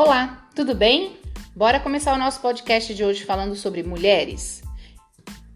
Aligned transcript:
Olá, 0.00 0.48
tudo 0.54 0.76
bem? 0.76 1.16
Bora 1.56 1.80
começar 1.80 2.14
o 2.14 2.18
nosso 2.18 2.40
podcast 2.40 2.94
de 2.94 3.02
hoje 3.02 3.24
falando 3.24 3.56
sobre 3.56 3.82
mulheres. 3.82 4.62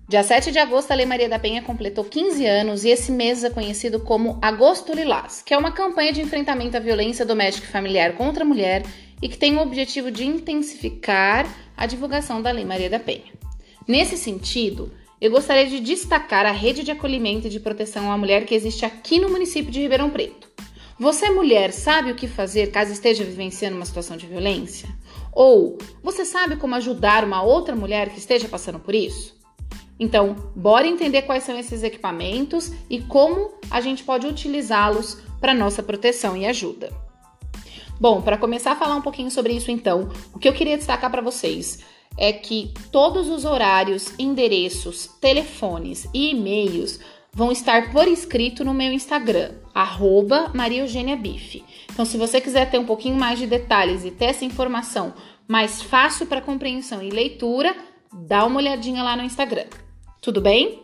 Dia 0.09 0.25
7 0.25 0.51
de 0.51 0.59
agosto, 0.59 0.91
a 0.91 0.97
Lei 0.97 1.07
Maria 1.07 1.29
da 1.29 1.39
Penha 1.39 1.63
completou 1.63 2.03
15 2.03 2.45
anos 2.45 2.85
e 2.85 2.89
esse 2.89 3.13
mês 3.13 3.45
é 3.45 3.51
conhecido 3.51 4.01
como 4.01 4.41
Agosto 4.43 4.93
Lilás, 4.95 5.43
que 5.43 5.55
é 5.55 5.57
uma 5.57 5.71
campanha 5.71 6.13
de 6.13 6.21
enfrentamento 6.21 6.77
à 6.77 6.81
violência 6.81 7.25
doméstica 7.25 7.69
e 7.69 7.71
familiar 7.71 8.17
contra 8.17 8.43
a 8.43 8.45
mulher 8.45 8.83
e 9.23 9.29
que 9.29 9.39
tem 9.39 9.57
o 9.57 9.61
objetivo 9.61 10.11
de 10.11 10.27
intensificar 10.27 11.47
a 11.77 11.87
divulgação 11.87 12.43
da 12.43 12.51
Lei 12.51 12.65
Maria 12.65 12.91
da 12.91 12.99
Penha. 12.99 13.33
Nesse 13.87 14.17
sentido, 14.17 14.93
eu 15.21 15.31
gostaria 15.31 15.69
de 15.69 15.79
destacar 15.79 16.47
a 16.47 16.51
rede 16.51 16.83
de 16.83 16.91
acolhimento 16.91 17.47
e 17.47 17.51
de 17.51 17.61
proteção 17.61 18.11
à 18.11 18.19
mulher 18.19 18.45
que 18.45 18.57
existe 18.57 18.85
aqui 18.85 19.21
no 19.21 19.31
município 19.31 19.71
de 19.71 19.81
Ribeirão 19.81 20.11
Preto. 20.11 20.52
Você, 21.03 21.31
mulher, 21.31 21.73
sabe 21.73 22.13
o 22.13 22.15
que 22.15 22.29
fazer 22.29 22.71
caso 22.71 22.93
esteja 22.93 23.25
vivenciando 23.25 23.75
uma 23.75 23.85
situação 23.85 24.17
de 24.17 24.25
violência? 24.25 24.89
Ou 25.33 25.77
você 26.01 26.25
sabe 26.25 26.55
como 26.55 26.77
ajudar 26.77 27.25
uma 27.25 27.43
outra 27.43 27.75
mulher 27.75 28.11
que 28.11 28.21
esteja 28.21 28.47
passando 28.47 28.79
por 28.79 28.95
isso? 28.95 29.37
Então, 29.99 30.37
bora 30.55 30.87
entender 30.87 31.23
quais 31.23 31.43
são 31.43 31.59
esses 31.59 31.83
equipamentos 31.83 32.71
e 32.89 33.01
como 33.01 33.51
a 33.69 33.81
gente 33.81 34.05
pode 34.05 34.29
utilizá-los 34.29 35.19
para 35.41 35.53
nossa 35.53 35.83
proteção 35.83 36.37
e 36.37 36.47
ajuda. 36.47 36.93
Bom, 37.99 38.23
para 38.23 38.39
começar 38.39 38.71
a 38.71 38.77
falar 38.77 38.95
um 38.95 39.03
pouquinho 39.03 39.29
sobre 39.29 39.55
isso, 39.55 39.73
então, 39.73 40.09
o 40.33 40.39
que 40.39 40.49
eu 40.49 40.53
queria 40.53 40.79
destacar 40.79 41.11
para 41.11 41.21
vocês 41.21 41.81
é 42.17 42.33
que 42.33 42.73
todos 42.93 43.29
os 43.29 43.45
horários, 43.45 44.15
endereços, 44.21 45.09
telefones 45.21 46.09
e 46.15 46.31
e-mails 46.31 47.01
vão 47.35 47.51
estar 47.51 47.91
por 47.91 48.07
escrito 48.07 48.65
no 48.65 48.75
meu 48.75 48.93
Instagram, 48.93 49.53
arroba. 49.75 50.51
Então, 51.91 52.05
se 52.05 52.19
você 52.19 52.41
quiser 52.41 52.71
ter 52.71 52.79
um 52.79 52.85
pouquinho 52.85 53.17
mais 53.17 53.39
de 53.39 53.47
detalhes 53.47 54.05
e 54.05 54.11
ter 54.11 54.27
essa 54.27 54.45
informação 54.45 55.15
mais 55.49 55.83
fácil 55.83 56.27
para 56.27 56.43
compreensão 56.43 57.03
e 57.03 57.11
leitura, 57.11 57.75
dá 58.13 58.45
uma 58.45 58.59
olhadinha 58.59 59.03
lá 59.03 59.17
no 59.17 59.23
Instagram. 59.23 59.65
Tudo 60.21 60.41
bem? 60.41 60.83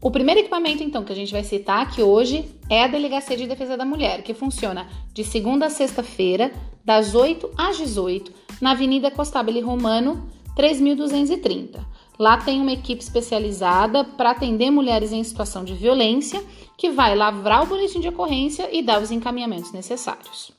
O 0.00 0.10
primeiro 0.10 0.40
equipamento, 0.40 0.84
então, 0.84 1.02
que 1.02 1.12
a 1.12 1.16
gente 1.16 1.32
vai 1.32 1.42
citar 1.42 1.82
aqui 1.82 2.00
hoje 2.00 2.48
é 2.70 2.84
a 2.84 2.86
Delegacia 2.86 3.36
de 3.36 3.46
Defesa 3.46 3.76
da 3.76 3.84
Mulher, 3.84 4.22
que 4.22 4.34
funciona 4.34 4.88
de 5.12 5.24
segunda 5.24 5.66
a 5.66 5.70
sexta-feira, 5.70 6.52
das 6.84 7.14
8 7.14 7.50
às 7.56 7.76
18, 7.76 8.32
na 8.60 8.70
Avenida 8.70 9.10
Costabile 9.10 9.60
Romano, 9.60 10.30
3230. 10.54 11.84
Lá 12.18 12.36
tem 12.38 12.60
uma 12.60 12.72
equipe 12.72 13.02
especializada 13.02 14.04
para 14.04 14.30
atender 14.30 14.70
mulheres 14.70 15.12
em 15.12 15.22
situação 15.22 15.64
de 15.64 15.74
violência, 15.74 16.42
que 16.76 16.90
vai 16.90 17.14
lavrar 17.14 17.62
o 17.62 17.66
boletim 17.66 18.00
de 18.00 18.08
ocorrência 18.08 18.68
e 18.72 18.82
dar 18.82 19.02
os 19.02 19.10
encaminhamentos 19.10 19.72
necessários. 19.72 20.56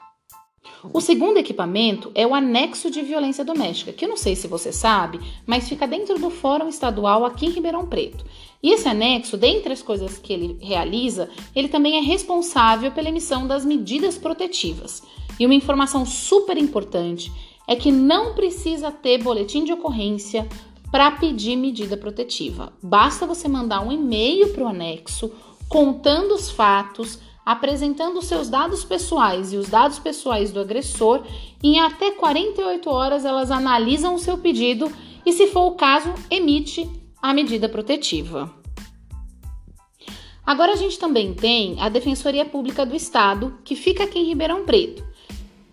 O 0.94 1.02
segundo 1.02 1.38
equipamento 1.38 2.11
é 2.13 2.25
o 2.25 2.35
anexo 2.35 2.91
de 2.91 3.02
violência 3.02 3.44
doméstica, 3.44 3.91
que 3.91 4.05
eu 4.05 4.09
não 4.09 4.17
sei 4.17 4.35
se 4.35 4.47
você 4.47 4.72
sabe, 4.72 5.19
mas 5.45 5.67
fica 5.67 5.88
dentro 5.88 6.19
do 6.19 6.30
Fórum 6.30 6.67
Estadual 6.67 7.25
aqui 7.25 7.47
em 7.47 7.52
Ribeirão 7.52 7.88
Preto. 7.88 8.23
E 8.61 8.72
esse 8.72 8.88
anexo, 8.88 9.38
dentre 9.38 9.73
as 9.73 9.81
coisas 9.81 10.17
que 10.17 10.31
ele 10.31 10.58
realiza, 10.61 11.30
ele 11.55 11.67
também 11.67 11.97
é 11.97 12.02
responsável 12.02 12.91
pela 12.91 13.09
emissão 13.09 13.47
das 13.47 13.66
medidas 13.66 14.17
protetivas. 14.17 15.02
E 15.39 15.45
uma 15.45 15.55
informação 15.55 16.05
super 16.05 16.58
importante 16.58 17.31
é 17.67 17.75
que 17.75 17.91
não 17.91 18.33
precisa 18.33 18.91
ter 18.91 19.22
boletim 19.22 19.63
de 19.63 19.73
ocorrência, 19.73 20.47
para 20.91 21.11
pedir 21.11 21.55
medida 21.55 21.97
protetiva. 21.97 22.73
Basta 22.81 23.25
você 23.25 23.47
mandar 23.47 23.81
um 23.81 23.91
e-mail 23.91 24.53
para 24.53 24.63
o 24.63 24.67
anexo 24.67 25.31
contando 25.67 26.33
os 26.33 26.49
fatos, 26.49 27.19
apresentando 27.45 28.21
seus 28.21 28.49
dados 28.49 28.83
pessoais 28.83 29.52
e 29.52 29.57
os 29.57 29.67
dados 29.67 29.99
pessoais 29.99 30.52
do 30.52 30.59
agressor. 30.59 31.23
Em 31.61 31.79
até 31.79 32.11
48 32.11 32.89
horas 32.89 33.25
elas 33.25 33.51
analisam 33.51 34.16
o 34.16 34.19
seu 34.19 34.38
pedido 34.38 34.91
e, 35.25 35.34
se 35.34 35.47
for 35.47 35.67
o 35.67 35.75
caso, 35.75 36.13
emite 36.29 36.89
a 37.22 37.33
medida 37.33 37.67
protetiva. 37.67 38.53
Agora 40.45 40.72
a 40.72 40.78
gente 40.78 40.97
também 40.97 41.33
tem 41.33 41.75
a 41.81 41.89
Defensoria 41.89 42.45
Pública 42.45 42.85
do 42.85 42.95
Estado, 42.95 43.57
que 43.66 43.75
fica 43.75 44.06
aqui 44.06 44.19
em 44.19 44.25
Ribeirão 44.25 44.63
Preto. 44.63 45.06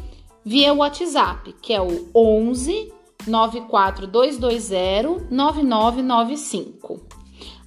via 0.44 0.74
WhatsApp, 0.74 1.53
que 1.62 1.72
é 1.74 1.81
o 1.81 2.09
11 2.16 2.91
94220 3.28 5.28
9995. 5.30 7.00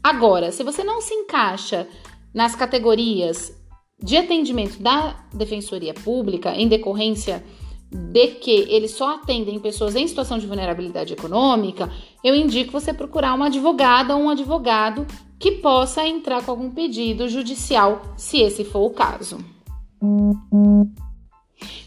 Agora, 0.03 0.51
se 0.51 0.65
você 0.65 0.83
não 0.83 1.01
se 1.01 1.15
encaixa 1.15 1.87
nas 2.33 2.57
categorias 2.57 3.57
de 4.03 4.17
atendimento 4.17 4.83
da 4.83 5.25
Defensoria 5.33 5.95
Pública 5.95 6.53
em 6.55 6.67
decorrência 6.69 7.45
de 7.91 8.27
que 8.29 8.67
eles 8.69 8.93
só 8.93 9.15
atendem 9.15 9.59
pessoas 9.59 9.95
em 9.95 10.07
situação 10.07 10.39
de 10.39 10.47
vulnerabilidade 10.47 11.13
econômica, 11.13 11.91
eu 12.23 12.35
indico 12.35 12.73
você 12.73 12.93
procurar 12.93 13.35
uma 13.35 13.47
advogada 13.47 14.17
ou 14.17 14.23
um 14.23 14.31
advogado 14.31 15.07
que 15.39 15.53
possa 15.53 16.07
entrar 16.07 16.43
com 16.45 16.51
algum 16.51 16.71
pedido 16.71 17.29
judicial, 17.29 18.03
se 18.17 18.41
esse 18.41 18.65
for 18.65 18.81
o 18.81 18.91
caso. 18.91 19.39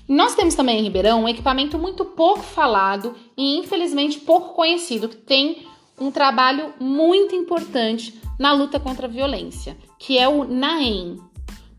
Nós 0.08 0.36
temos 0.36 0.56
também 0.56 0.80
em 0.80 0.84
Ribeirão 0.84 1.24
um 1.24 1.28
equipamento 1.28 1.78
muito 1.78 2.06
pouco 2.06 2.42
falado 2.42 3.14
e 3.36 3.58
infelizmente 3.58 4.20
pouco 4.20 4.54
conhecido, 4.54 5.10
que 5.10 5.18
tem 5.18 5.68
um 6.00 6.12
trabalho 6.12 6.74
muito 6.80 7.36
importante 7.36 8.14
na 8.40 8.54
luta 8.54 8.80
contra 8.80 9.08
a 9.08 9.10
violência, 9.10 9.76
que 9.98 10.18
é 10.18 10.28
o 10.28 10.46
NAEM, 10.46 11.18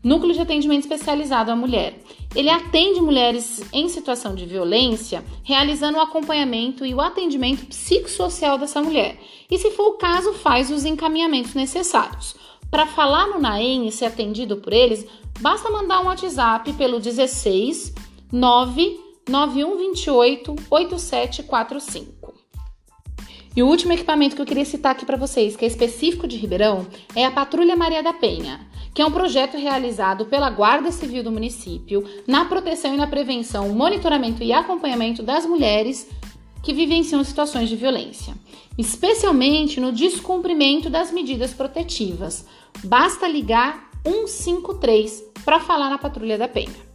Núcleo 0.01 0.33
de 0.33 0.39
Atendimento 0.39 0.83
Especializado 0.83 1.51
à 1.51 1.55
Mulher. 1.55 2.01
Ele 2.33 2.49
atende 2.49 3.01
mulheres 3.01 3.61
em 3.73 3.89
situação 3.89 4.33
de 4.33 4.45
violência, 4.45 5.21
realizando 5.43 5.97
o 5.97 6.01
acompanhamento 6.01 6.85
e 6.85 6.93
o 6.93 7.01
atendimento 7.01 7.65
psicossocial 7.65 8.57
dessa 8.57 8.81
mulher. 8.81 9.19
E, 9.51 9.57
se 9.57 9.71
for 9.71 9.89
o 9.89 9.97
caso, 9.97 10.31
faz 10.33 10.71
os 10.71 10.85
encaminhamentos 10.85 11.53
necessários. 11.53 12.33
Para 12.71 12.85
falar 12.85 13.27
no 13.27 13.39
NAEM 13.39 13.87
e 13.87 13.91
ser 13.91 14.05
atendido 14.05 14.55
por 14.57 14.71
eles, 14.71 15.05
basta 15.41 15.69
mandar 15.69 16.01
um 16.01 16.05
WhatsApp 16.05 16.71
pelo 16.73 16.99
16 16.99 17.93
99128 18.31 20.55
8745. 20.69 22.33
E 23.55 23.63
o 23.63 23.67
último 23.67 23.91
equipamento 23.91 24.35
que 24.35 24.41
eu 24.41 24.45
queria 24.45 24.63
citar 24.63 24.93
aqui 24.93 25.05
para 25.05 25.17
vocês, 25.17 25.57
que 25.57 25.65
é 25.65 25.67
específico 25.67 26.27
de 26.27 26.37
Ribeirão, 26.37 26.85
é 27.15 27.25
a 27.25 27.31
Patrulha 27.31 27.75
Maria 27.75 28.03
da 28.03 28.13
Penha 28.13 28.68
que 28.93 29.01
é 29.01 29.05
um 29.05 29.11
projeto 29.11 29.57
realizado 29.57 30.25
pela 30.25 30.49
Guarda 30.49 30.91
Civil 30.91 31.23
do 31.23 31.31
município 31.31 32.03
na 32.27 32.45
proteção 32.45 32.93
e 32.93 32.97
na 32.97 33.07
prevenção, 33.07 33.69
monitoramento 33.69 34.43
e 34.43 34.51
acompanhamento 34.51 35.23
das 35.23 35.45
mulheres 35.45 36.07
que 36.63 36.73
vivenciam 36.73 37.23
situações 37.23 37.69
de 37.69 37.75
violência, 37.75 38.33
especialmente 38.77 39.79
no 39.79 39.91
descumprimento 39.91 40.89
das 40.89 41.11
medidas 41.11 41.53
protetivas. 41.53 42.45
Basta 42.83 43.27
ligar 43.27 43.89
153 44.05 45.23
para 45.45 45.59
falar 45.59 45.89
na 45.89 45.97
Patrulha 45.97 46.37
da 46.37 46.47
Penha. 46.47 46.89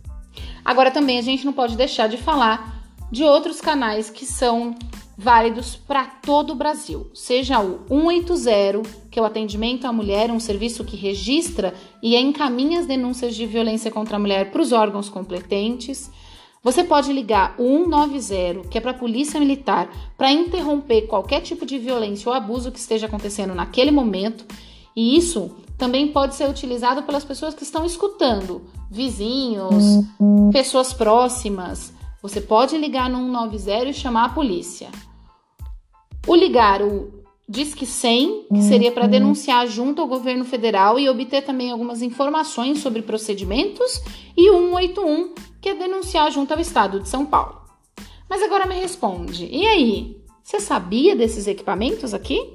Agora 0.65 0.91
também 0.91 1.19
a 1.19 1.23
gente 1.23 1.45
não 1.45 1.53
pode 1.53 1.77
deixar 1.77 2.09
de 2.09 2.17
falar 2.17 2.83
de 3.11 3.23
outros 3.23 3.61
canais 3.61 4.11
que 4.11 4.25
são 4.25 4.75
válidos 5.17 5.77
para 5.77 6.05
todo 6.05 6.53
o 6.53 6.57
Brasil, 6.57 7.09
seja 7.15 7.61
o 7.61 7.81
180, 7.89 8.83
que 9.11 9.19
é 9.19 9.23
o 9.23 9.25
atendimento 9.25 9.87
à 9.87 9.93
mulher, 9.93 10.31
um 10.31 10.41
serviço 10.41 10.85
que 10.85 10.97
registra 10.97 11.73
e 12.03 12.17
encaminha 12.17 12.81
as 12.81 12.87
denúncias 12.87 13.35
de 13.35 13.47
violência 13.47 13.91
contra 13.91 14.17
a 14.17 14.19
mulher 14.19 14.51
para 14.51 14.61
os 14.61 14.73
órgãos 14.73 15.09
competentes. 15.09 16.11
Você 16.63 16.83
pode 16.83 17.13
ligar 17.13 17.55
o 17.59 17.85
190, 17.85 18.69
que 18.69 18.79
é 18.79 18.81
para 18.81 18.93
a 18.93 18.95
Polícia 18.95 19.39
Militar, 19.39 19.89
para 20.17 20.33
interromper 20.33 21.03
qualquer 21.03 21.43
tipo 21.43 21.65
de 21.67 21.79
violência 21.79 22.29
ou 22.29 22.35
abuso 22.35 22.73
que 22.73 22.79
esteja 22.79 23.07
acontecendo 23.07 23.55
naquele 23.55 23.91
momento. 23.91 24.45
E 24.97 25.17
isso 25.17 25.51
também 25.77 26.09
pode 26.09 26.35
ser 26.35 26.49
utilizado 26.49 27.03
pelas 27.03 27.25
pessoas 27.25 27.55
que 27.55 27.65
estão 27.65 27.85
escutando, 27.85 28.63
vizinhos, 28.91 30.05
pessoas 30.53 30.93
próximas. 30.93 31.93
Você 32.25 32.41
pode 32.41 32.79
ligar 32.79 33.11
no 33.11 33.19
190 33.19 33.91
e 33.91 33.93
chamar 33.93 34.25
a 34.25 34.29
polícia. 34.31 34.89
O 36.27 36.35
ligar 36.35 36.81
o 36.81 37.23
Disque 37.47 37.85
100, 37.85 38.47
que 38.49 38.63
seria 38.63 38.91
para 38.91 39.07
denunciar 39.07 39.67
junto 39.67 40.01
ao 40.01 40.09
governo 40.09 40.43
federal 40.43 40.99
e 40.99 41.07
obter 41.07 41.43
também 41.43 41.71
algumas 41.71 42.01
informações 42.01 42.79
sobre 42.79 43.03
procedimentos, 43.03 44.01
e 44.35 44.49
o 44.49 44.71
181, 44.71 45.35
que 45.61 45.69
é 45.69 45.75
denunciar 45.75 46.33
junto 46.33 46.55
ao 46.55 46.61
estado 46.61 46.99
de 46.99 47.11
São 47.11 47.27
Paulo. 47.27 47.61
Mas 48.27 48.43
agora 48.43 48.65
me 48.65 48.75
responde, 48.75 49.45
e 49.45 49.67
aí? 49.67 50.17
Você 50.43 50.61
sabia 50.61 51.15
desses 51.15 51.47
equipamentos 51.47 52.15
aqui? 52.15 52.55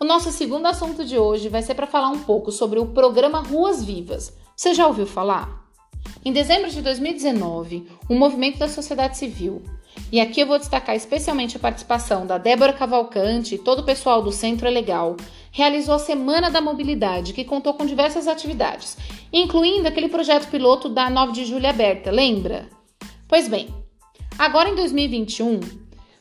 O 0.00 0.04
nosso 0.04 0.32
segundo 0.32 0.66
assunto 0.66 1.04
de 1.04 1.16
hoje 1.16 1.48
vai 1.48 1.62
ser 1.62 1.76
para 1.76 1.86
falar 1.86 2.08
um 2.08 2.18
pouco 2.24 2.50
sobre 2.50 2.80
o 2.80 2.86
programa 2.86 3.38
Ruas 3.38 3.84
Vivas. 3.84 4.36
Você 4.56 4.74
já 4.74 4.84
ouviu 4.84 5.06
falar? 5.06 5.67
Em 6.28 6.32
dezembro 6.32 6.68
de 6.68 6.82
2019, 6.82 7.86
um 8.10 8.18
movimento 8.18 8.58
da 8.58 8.68
sociedade 8.68 9.16
civil 9.16 9.62
E 10.12 10.20
aqui 10.20 10.42
eu 10.42 10.46
vou 10.46 10.58
destacar 10.58 10.94
especialmente 10.94 11.56
a 11.56 11.58
participação 11.58 12.26
da 12.26 12.36
Débora 12.36 12.74
Cavalcante 12.74 13.54
e 13.54 13.58
todo 13.58 13.78
o 13.78 13.82
pessoal 13.82 14.20
do 14.20 14.30
Centro 14.30 14.68
é 14.68 14.70
Legal. 14.70 15.16
Realizou 15.50 15.94
a 15.94 15.98
Semana 15.98 16.50
da 16.50 16.60
Mobilidade, 16.60 17.32
que 17.32 17.46
contou 17.46 17.72
com 17.72 17.86
diversas 17.86 18.28
atividades, 18.28 18.98
incluindo 19.32 19.88
aquele 19.88 20.10
projeto 20.10 20.50
piloto 20.50 20.90
da 20.90 21.08
9 21.08 21.32
de 21.32 21.46
julho 21.46 21.66
aberta, 21.66 22.10
lembra? 22.10 22.68
Pois 23.26 23.48
bem, 23.48 23.74
agora 24.38 24.68
em 24.68 24.74
2021 24.74 25.60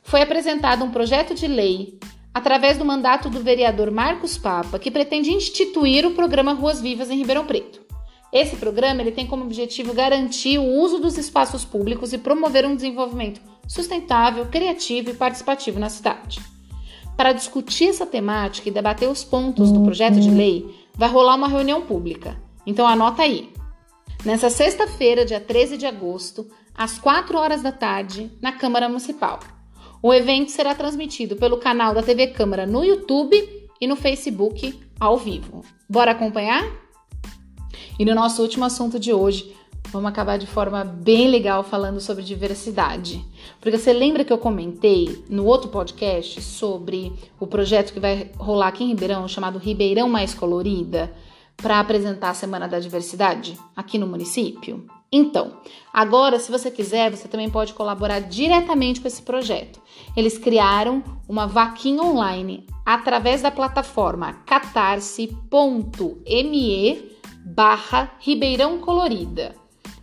foi 0.04 0.22
apresentado 0.22 0.86
um 0.86 0.90
projeto 0.90 1.36
de 1.36 1.48
lei 1.48 2.00
através 2.34 2.78
do 2.78 2.86
mandato 2.86 3.30
do 3.30 3.44
vereador 3.44 3.92
Marcos 3.92 4.38
Papa, 4.38 4.80
que 4.80 4.90
pretende 4.90 5.32
instituir 5.32 6.06
o 6.06 6.12
programa 6.12 6.54
Ruas 6.54 6.80
Vivas 6.80 7.10
em 7.10 7.18
Ribeirão 7.18 7.46
Preto. 7.46 7.87
Esse 8.32 8.58
programa 8.58 9.02
ele 9.02 9.12
tem 9.12 9.26
como 9.26 9.44
objetivo 9.44 9.94
garantir 9.94 10.58
o 10.58 10.66
uso 10.66 11.00
dos 11.00 11.18
espaços 11.18 11.64
públicos 11.64 12.12
e 12.14 12.18
promover 12.18 12.66
um 12.66 12.76
desenvolvimento 12.76 13.42
sustentável, 13.68 14.46
criativo 14.48 15.12
e 15.12 15.14
participativo 15.14 15.80
na 15.80 15.90
cidade. 15.90 16.40
Para 17.16 17.34
discutir 17.34 17.90
essa 17.90 18.06
temática 18.06 18.70
e 18.70 18.72
debater 18.72 19.10
os 19.10 19.24
pontos 19.24 19.72
do 19.72 19.82
projeto 19.82 20.20
de 20.20 20.30
lei, 20.30 20.66
vai 20.94 21.10
rolar 21.10 21.36
uma 21.36 21.48
reunião 21.48 21.82
pública. 21.82 22.38
Então 22.66 22.86
anota 22.86 23.24
aí. 23.24 23.50
Nessa 24.24 24.50
sexta-feira, 24.50 25.26
dia 25.26 25.40
13 25.40 25.78
de 25.78 25.86
agosto, 25.86 26.48
às 26.76 26.98
4 27.00 27.38
horas 27.38 27.62
da 27.62 27.72
tarde, 27.72 28.32
na 28.42 28.52
Câmara 28.52 28.88
Municipal. 28.88 29.40
O 30.02 30.14
evento 30.14 30.52
será 30.52 30.76
transmitido 30.76 31.36
pelo 31.38 31.58
canal 31.58 31.94
da 31.94 32.04
TV 32.04 32.28
Câmara 32.28 32.68
no 32.68 32.84
YouTube 32.84 33.36
e 33.82 33.88
no 33.88 33.96
Facebook 33.96 34.80
ao 35.00 35.18
vivo. 35.18 35.64
Bora 35.90 36.12
acompanhar? 36.12 36.64
E 38.00 38.06
no 38.06 38.14
nosso 38.14 38.42
último 38.42 38.64
assunto 38.64 39.00
de 39.00 39.12
hoje, 39.12 39.56
vamos 39.92 40.10
acabar 40.10 40.38
de 40.38 40.46
forma 40.46 40.84
bem 40.84 41.30
legal 41.30 41.64
falando 41.64 42.00
sobre 42.00 42.24
diversidade. 42.24 43.26
Porque 43.60 43.78
você 43.78 43.92
lembra 43.92 44.24
que 44.24 44.32
eu 44.32 44.38
comentei 44.38 45.24
no 45.30 45.46
outro 45.46 45.70
podcast 45.70 46.42
sobre 46.42 47.12
o 47.40 47.48
projeto 47.48 47.92
que 47.92 48.00
vai 48.00 48.30
rolar 48.38 48.68
aqui 48.68 48.84
em 48.84 48.90
Ribeirão, 48.90 49.28
chamado 49.28 49.58
Ribeirão 49.58 50.08
Mais 50.08 50.34
Colorida, 50.34 51.12
para 51.56 51.80
apresentar 51.80 52.30
a 52.30 52.36
Semana 52.36 52.68
da 52.68 52.80
Diversidade 52.80 53.58
aqui 53.76 53.98
no 53.98 54.06
município? 54.06 54.86
Então, 55.12 55.54
agora, 55.92 56.38
se 56.38 56.52
você 56.52 56.70
quiser, 56.70 57.10
você 57.10 57.28
também 57.28 57.50
pode 57.50 57.74
colaborar 57.74 58.20
diretamente 58.20 59.02
com 59.02 59.08
esse 59.08 59.22
projeto. 59.24 59.82
Eles 60.16 60.38
criaram 60.38 61.02
uma 61.28 61.48
vaquinha 61.48 62.04
online 62.04 62.68
através 62.86 63.42
da 63.42 63.50
plataforma 63.50 64.34
catarse.me 64.46 65.42
barra 67.56 68.12
Ribeirão 68.20 68.80
Colorida. 68.80 69.56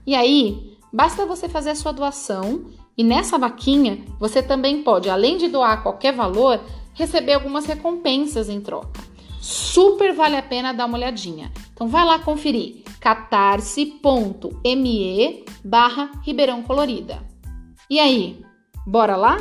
E 0.06 0.14
aí, 0.14 0.76
basta 0.92 1.26
você 1.26 1.48
fazer 1.48 1.70
a 1.70 1.74
sua 1.74 1.92
doação 1.92 2.66
e 2.96 3.04
nessa 3.04 3.38
vaquinha 3.38 4.04
você 4.18 4.42
também 4.42 4.82
pode, 4.82 5.10
além 5.10 5.36
de 5.36 5.48
doar 5.48 5.82
qualquer 5.82 6.14
valor, 6.14 6.60
receber 6.94 7.34
algumas 7.34 7.66
recompensas 7.66 8.48
em 8.48 8.60
troca. 8.60 9.02
Super 9.40 10.14
vale 10.14 10.36
a 10.36 10.42
pena 10.42 10.72
dar 10.72 10.86
uma 10.86 10.96
olhadinha. 10.96 11.52
Então 11.74 11.86
vai 11.86 12.04
lá 12.04 12.18
conferir 12.18 12.82
catarse.me 12.98 13.94
barra 15.62 16.10
Ribeirão 16.22 16.62
Colorida. 16.62 17.22
E 17.90 18.00
aí, 18.00 18.42
bora 18.86 19.16
lá? 19.16 19.36